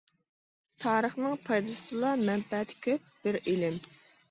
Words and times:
تارىخنىڭ 0.85 1.35
پايدىسى 1.51 1.85
تولا، 1.91 2.15
مەنپەئەتى 2.31 2.81
كۆپ 2.89 3.15
بىر 3.29 3.41
ئىلىم. 3.45 3.81